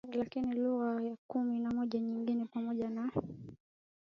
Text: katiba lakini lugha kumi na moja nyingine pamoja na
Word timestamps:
katiba 0.03 0.23
lakini 0.23 0.53
lugha 0.55 1.17
kumi 1.27 1.59
na 1.59 1.71
moja 1.71 1.99
nyingine 1.99 2.45
pamoja 2.45 2.89
na 2.89 3.11